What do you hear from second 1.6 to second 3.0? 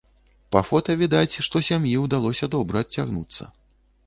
сям'і ўдалося добра